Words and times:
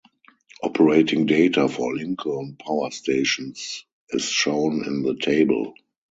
Operating 0.63 1.27
data 1.27 1.67
for 1.69 1.93
Lincoln 1.95 2.55
power 2.59 2.89
stations 2.89 3.85
is 4.09 4.23
shown 4.25 4.83
in 4.83 5.03
the 5.03 5.13
table. 5.15 5.75